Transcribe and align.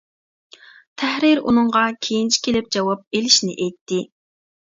تەھرىر 1.01 1.41
ئۇنىڭغا 1.49 1.83
كېيىنچە 2.07 2.41
كېلىپ 2.49 2.73
جاۋاب 2.77 3.05
ئېلىشنى 3.19 3.53
ئېيتتى. 3.61 4.03